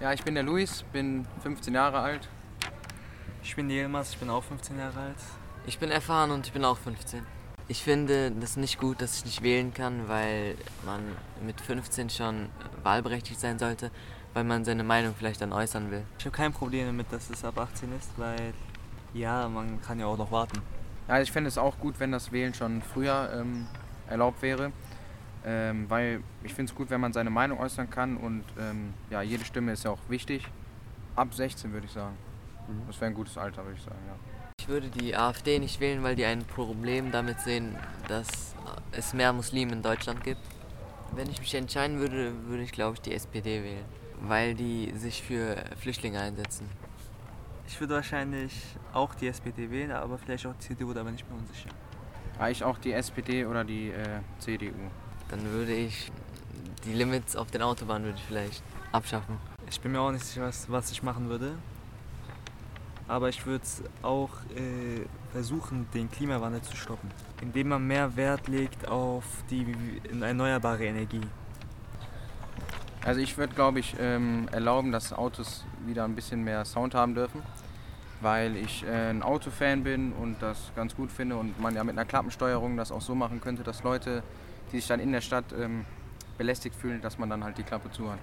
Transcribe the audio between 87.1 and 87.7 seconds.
man dann halt die